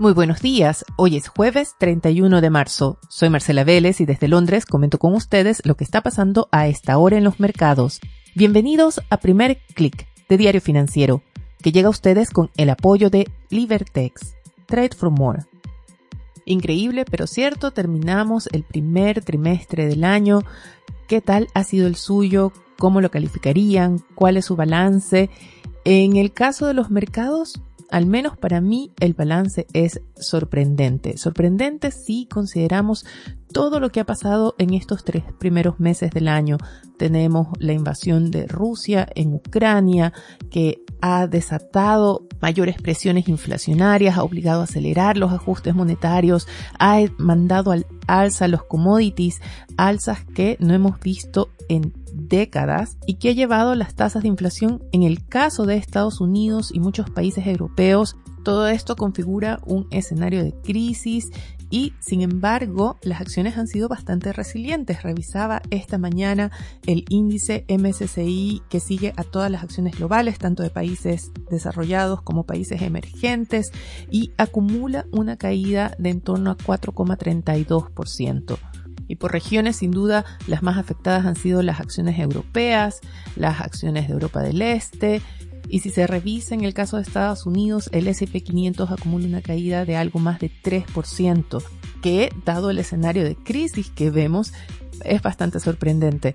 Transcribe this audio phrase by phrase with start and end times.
[0.00, 3.00] Muy buenos días, hoy es jueves 31 de marzo.
[3.08, 6.98] Soy Marcela Vélez y desde Londres comento con ustedes lo que está pasando a esta
[6.98, 7.98] hora en los mercados.
[8.36, 11.22] Bienvenidos a Primer Click de Diario Financiero,
[11.60, 15.46] que llega a ustedes con el apoyo de Libertex, Trade for More.
[16.44, 20.42] Increíble, pero cierto, terminamos el primer trimestre del año.
[21.08, 22.52] ¿Qué tal ha sido el suyo?
[22.78, 23.98] ¿Cómo lo calificarían?
[24.14, 25.28] ¿Cuál es su balance?
[25.84, 27.60] En el caso de los mercados,
[27.90, 31.16] al menos para mí el balance es sorprendente.
[31.16, 33.06] Sorprendente si consideramos
[33.52, 36.58] todo lo que ha pasado en estos tres primeros meses del año.
[36.96, 40.12] Tenemos la invasión de Rusia en Ucrania
[40.50, 46.46] que ha desatado mayores presiones inflacionarias, ha obligado a acelerar los ajustes monetarios,
[46.78, 49.40] ha mandado al alza los commodities,
[49.76, 54.82] alzas que no hemos visto en décadas y que ha llevado las tasas de inflación
[54.92, 58.16] en el caso de Estados Unidos y muchos países europeos.
[58.44, 61.30] Todo esto configura un escenario de crisis
[61.70, 65.02] y sin embargo las acciones han sido bastante resilientes.
[65.02, 66.50] Revisaba esta mañana
[66.86, 72.44] el índice MSCI que sigue a todas las acciones globales, tanto de países desarrollados como
[72.44, 73.70] países emergentes
[74.10, 78.58] y acumula una caída de en torno a 4,32%.
[79.08, 83.00] Y por regiones, sin duda, las más afectadas han sido las acciones europeas,
[83.36, 85.22] las acciones de Europa del Este.
[85.68, 89.42] Y si se revisa en el caso de Estados Unidos, el SP 500 acumula una
[89.42, 91.62] caída de algo más de 3%,
[92.02, 94.52] que, dado el escenario de crisis que vemos,
[95.04, 96.34] es bastante sorprendente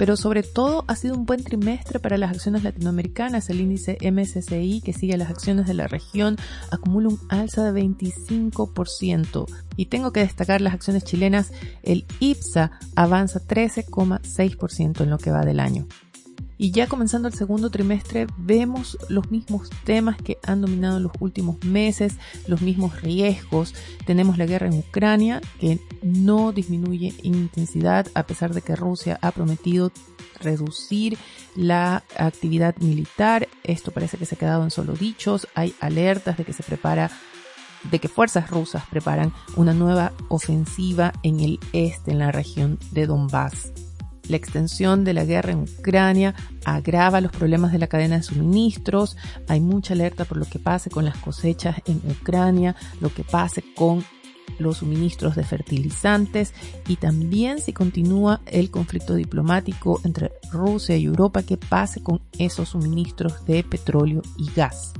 [0.00, 3.50] pero sobre todo ha sido un buen trimestre para las acciones latinoamericanas.
[3.50, 6.38] El índice MSCI, que sigue las acciones de la región,
[6.70, 9.44] acumula un alza de 25%.
[9.76, 15.44] Y tengo que destacar las acciones chilenas, el IPSA avanza 13,6% en lo que va
[15.44, 15.86] del año.
[16.62, 21.12] Y ya comenzando el segundo trimestre vemos los mismos temas que han dominado en los
[21.18, 22.16] últimos meses,
[22.46, 23.74] los mismos riesgos.
[24.04, 29.18] Tenemos la guerra en Ucrania que no disminuye en intensidad a pesar de que Rusia
[29.22, 29.90] ha prometido
[30.38, 31.16] reducir
[31.56, 33.48] la actividad militar.
[33.64, 35.48] Esto parece que se ha quedado en solo dichos.
[35.54, 37.10] Hay alertas de que se prepara
[37.90, 43.06] de que fuerzas rusas preparan una nueva ofensiva en el este, en la región de
[43.06, 43.72] Donbass.
[44.30, 49.16] La extensión de la guerra en Ucrania agrava los problemas de la cadena de suministros.
[49.48, 53.64] Hay mucha alerta por lo que pase con las cosechas en Ucrania, lo que pase
[53.74, 54.04] con
[54.60, 56.54] los suministros de fertilizantes
[56.86, 62.68] y también si continúa el conflicto diplomático entre Rusia y Europa, qué pase con esos
[62.68, 64.92] suministros de petróleo y gas.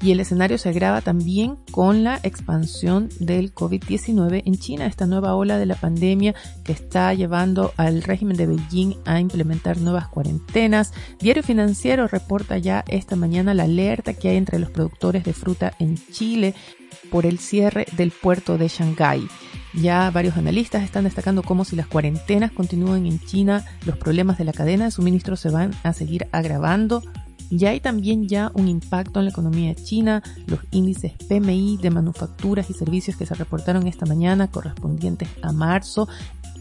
[0.00, 5.34] Y el escenario se agrava también con la expansión del COVID-19 en China, esta nueva
[5.34, 10.92] ola de la pandemia que está llevando al régimen de Beijing a implementar nuevas cuarentenas.
[11.18, 15.74] Diario Financiero reporta ya esta mañana la alerta que hay entre los productores de fruta
[15.80, 16.54] en Chile
[17.10, 19.26] por el cierre del puerto de Shanghái.
[19.74, 24.44] Ya varios analistas están destacando cómo si las cuarentenas continúan en China, los problemas de
[24.44, 27.02] la cadena de suministro se van a seguir agravando
[27.50, 30.22] ya hay también ya un impacto en la economía China.
[30.46, 36.08] Los índices PMI de manufacturas y servicios que se reportaron esta mañana correspondientes a marzo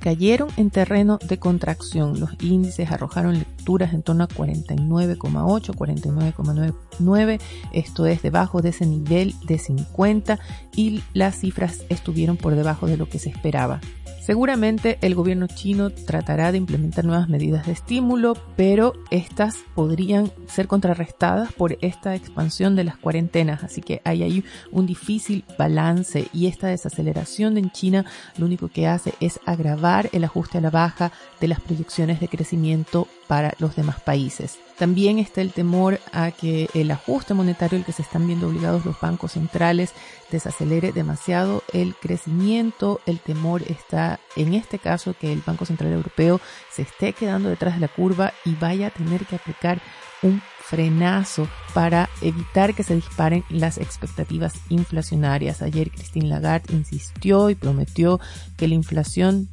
[0.00, 2.18] cayeron en terreno de contracción.
[2.18, 7.40] Los índices arrojaron en torno a 49,8, 49,99.
[7.72, 10.38] Esto es debajo de ese nivel de 50
[10.74, 13.80] y las cifras estuvieron por debajo de lo que se esperaba.
[14.22, 20.68] Seguramente el gobierno chino tratará de implementar nuevas medidas de estímulo, pero estas podrían ser
[20.68, 26.46] contrarrestadas por esta expansión de las cuarentenas, así que hay ahí un difícil balance y
[26.46, 28.04] esta desaceleración en China
[28.36, 32.28] lo único que hace es agravar el ajuste a la baja de las proyecciones de
[32.28, 34.58] crecimiento para los demás países.
[34.78, 38.84] También está el temor a que el ajuste monetario al que se están viendo obligados
[38.84, 39.94] los bancos centrales
[40.30, 43.00] desacelere demasiado el crecimiento.
[43.06, 47.76] El temor está en este caso que el Banco Central Europeo se esté quedando detrás
[47.76, 49.80] de la curva y vaya a tener que aplicar
[50.20, 55.62] un frenazo para evitar que se disparen las expectativas inflacionarias.
[55.62, 58.20] Ayer Christine Lagarde insistió y prometió
[58.58, 59.48] que la inflación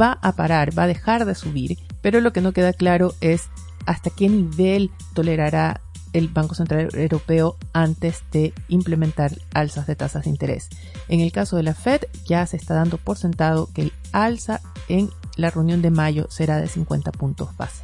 [0.00, 3.48] va a parar, va a dejar de subir pero lo que no queda claro es
[3.86, 5.80] hasta qué nivel tolerará
[6.12, 10.68] el Banco Central Europeo antes de implementar alzas de tasas de interés.
[11.08, 14.60] En el caso de la Fed ya se está dando por sentado que el alza
[14.88, 17.82] en la reunión de mayo será de 50 puntos base.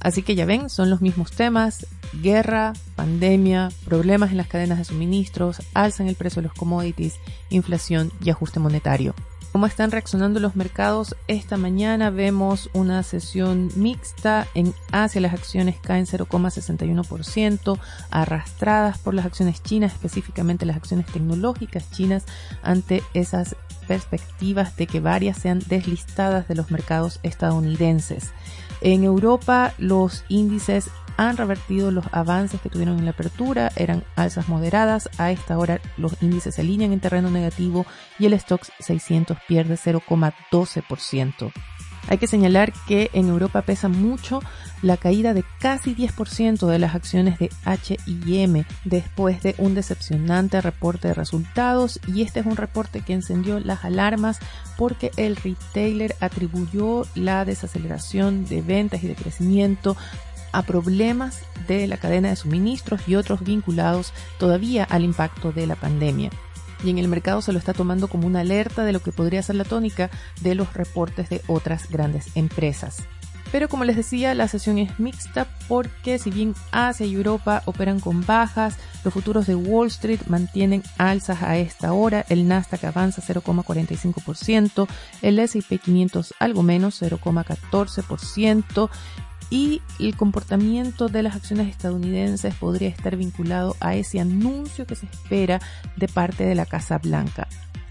[0.00, 1.86] Así que ya ven, son los mismos temas,
[2.22, 7.14] guerra, pandemia, problemas en las cadenas de suministros, alza en el precio de los commodities,
[7.50, 9.14] inflación y ajuste monetario.
[9.56, 11.16] Cómo están reaccionando los mercados.
[11.28, 14.46] Esta mañana vemos una sesión mixta.
[14.52, 17.78] En Asia las acciones caen 0,61%,
[18.10, 22.26] arrastradas por las acciones chinas, específicamente las acciones tecnológicas chinas,
[22.62, 23.56] ante esas
[23.88, 28.32] perspectivas de que varias sean deslistadas de los mercados estadounidenses.
[28.82, 34.48] En Europa los índices han revertido los avances que tuvieron en la apertura, eran alzas
[34.48, 37.86] moderadas, a esta hora los índices se alinean en terreno negativo
[38.18, 41.52] y el Stoxx 600 pierde 0,12%.
[42.08, 44.40] Hay que señalar que en Europa pesa mucho
[44.82, 51.08] la caída de casi 10% de las acciones de H&M después de un decepcionante reporte
[51.08, 54.38] de resultados y este es un reporte que encendió las alarmas
[54.76, 59.96] porque el retailer atribuyó la desaceleración de ventas y de crecimiento
[60.56, 65.76] a problemas de la cadena de suministros y otros vinculados todavía al impacto de la
[65.76, 66.30] pandemia.
[66.82, 69.42] Y en el mercado se lo está tomando como una alerta de lo que podría
[69.42, 70.10] ser la tónica
[70.40, 73.06] de los reportes de otras grandes empresas.
[73.52, 78.00] Pero como les decía, la sesión es mixta porque si bien Asia y Europa operan
[78.00, 83.22] con bajas, los futuros de Wall Street mantienen alzas a esta hora, el Nasdaq avanza
[83.22, 84.88] 0,45%,
[85.20, 88.90] el S&P 500 algo menos 0,14%
[89.50, 95.06] y el comportamiento de las acciones estadounidenses podría estar vinculado a ese anuncio que se
[95.06, 95.60] espera
[95.96, 97.48] de parte de la Casa Blanca.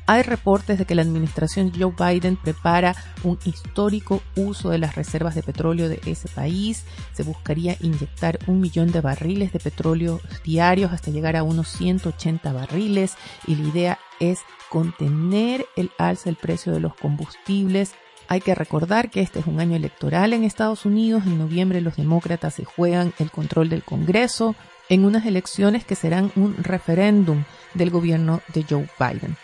[0.07, 5.33] Hay reportes de que la administración Joe Biden prepara un histórico uso de las reservas
[5.33, 6.83] de petróleo de ese país.
[7.13, 12.53] Se buscaría inyectar un millón de barriles de petróleo diarios hasta llegar a unos 180
[12.53, 13.15] barriles
[13.47, 17.93] y la idea es contener el alza del precio de los combustibles
[18.27, 21.23] hay que recordar que este es un año electoral en Estados Unidos.
[21.25, 24.55] En noviembre los demócratas se juegan el control del Congreso
[24.89, 27.43] en unas elecciones que serán un referéndum
[27.73, 29.35] del gobierno de Joe Biden.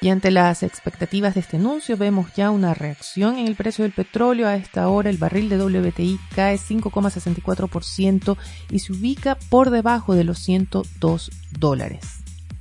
[0.00, 3.92] Y ante las expectativas de este anuncio vemos ya una reacción en el precio del
[3.92, 4.46] petróleo.
[4.46, 8.36] A esta hora el barril de WTI cae 5,64%
[8.70, 12.18] y se ubica por debajo de los 102 dólares.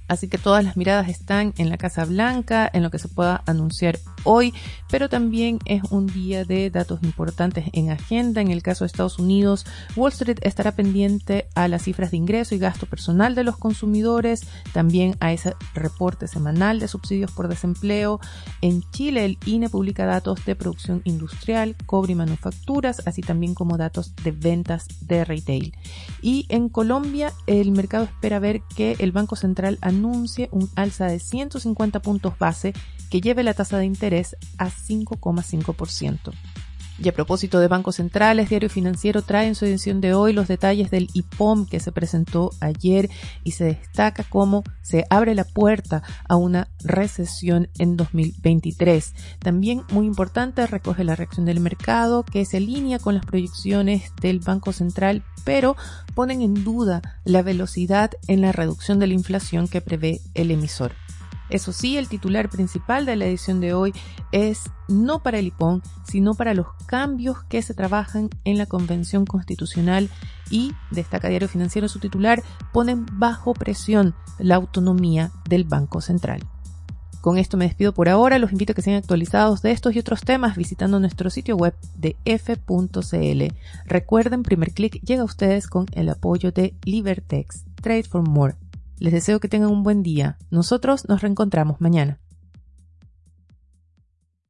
[0.07, 3.43] Así que todas las miradas están en la Casa Blanca, en lo que se pueda
[3.47, 4.53] anunciar hoy,
[4.89, 8.41] pero también es un día de datos importantes en agenda.
[8.41, 12.53] En el caso de Estados Unidos, Wall Street estará pendiente a las cifras de ingreso
[12.53, 14.41] y gasto personal de los consumidores,
[14.73, 18.19] también a ese reporte semanal de subsidios por desempleo.
[18.61, 23.77] En Chile, el INE publica datos de producción industrial, cobre y manufacturas, así también como
[23.77, 25.73] datos de ventas de retail.
[26.21, 31.19] Y en Colombia, el mercado espera ver que el Banco Central anuncie un alza de
[31.19, 32.73] 150 puntos base
[33.09, 33.85] que lleve la tasa de
[34.57, 36.33] a 5,5%.
[36.97, 40.47] Y a propósito de bancos centrales, Diario Financiero trae en su edición de hoy los
[40.47, 43.09] detalles del IPOM que se presentó ayer
[43.43, 49.13] y se destaca cómo se abre la puerta a una recesión en 2023.
[49.39, 54.39] También muy importante recoge la reacción del mercado que se alinea con las proyecciones del
[54.39, 55.75] Banco Central, pero
[56.13, 60.93] ponen en duda la velocidad en la reducción de la inflación que prevé el emisor.
[61.49, 63.93] Eso sí, el titular principal de la edición de hoy
[64.31, 69.25] es no para el IPON, sino para los cambios que se trabajan en la Convención
[69.25, 70.09] Constitucional
[70.49, 72.43] y, destaca Diario Financiero su titular,
[72.73, 76.41] ponen bajo presión la autonomía del Banco Central.
[77.21, 79.99] Con esto me despido por ahora, los invito a que sean actualizados de estos y
[79.99, 83.43] otros temas visitando nuestro sitio web de f.cl.
[83.85, 88.55] Recuerden, primer clic llega a ustedes con el apoyo de Libertex, Trade for More
[88.99, 90.37] les deseo que tengan un buen día.
[90.49, 92.19] Nosotros nos reencontramos mañana.